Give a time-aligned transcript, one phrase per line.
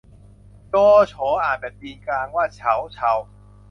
[0.69, 0.75] โจ
[1.07, 1.13] โฉ
[1.43, 3.11] อ่านแบบจีนกลางว่าเฉาเชา